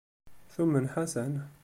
[0.53, 1.33] Tumen Ḥasan.